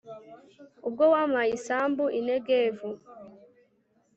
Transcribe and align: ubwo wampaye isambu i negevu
ubwo 0.87 1.03
wampaye 1.13 1.51
isambu 1.57 2.03
i 2.19 2.21
negevu 2.27 2.89